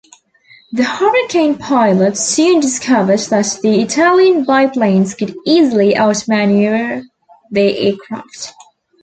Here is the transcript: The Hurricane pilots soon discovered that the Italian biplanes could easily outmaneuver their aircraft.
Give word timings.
The 0.71 0.83
Hurricane 0.83 1.59
pilots 1.59 2.21
soon 2.23 2.59
discovered 2.59 3.19
that 3.29 3.59
the 3.61 3.81
Italian 3.83 4.45
biplanes 4.45 5.13
could 5.13 5.35
easily 5.45 5.95
outmaneuver 5.95 7.03
their 7.51 7.71
aircraft. 7.77 8.55